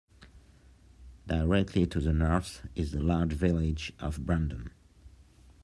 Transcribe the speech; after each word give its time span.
Directly 1.27 1.85
to 1.85 1.99
the 1.99 2.11
north 2.11 2.67
is 2.73 2.91
the 2.91 3.03
large 3.03 3.33
village 3.33 3.93
of 3.99 4.25
Brandon. 4.25 4.71